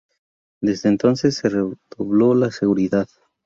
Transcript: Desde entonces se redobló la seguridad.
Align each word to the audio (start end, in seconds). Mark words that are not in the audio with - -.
Desde 0.63 0.89
entonces 0.89 1.35
se 1.35 1.47
redobló 1.47 2.33
la 2.33 2.49
seguridad. 2.49 3.07